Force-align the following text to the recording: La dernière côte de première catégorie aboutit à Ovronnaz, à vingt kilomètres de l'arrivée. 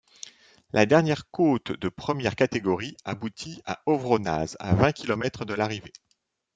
La 0.73 0.87
dernière 0.87 1.29
côte 1.29 1.73
de 1.73 1.87
première 1.87 2.35
catégorie 2.35 2.97
aboutit 3.05 3.61
à 3.65 3.83
Ovronnaz, 3.85 4.57
à 4.59 4.73
vingt 4.73 4.93
kilomètres 4.93 5.45
de 5.45 5.53
l'arrivée. 5.53 5.93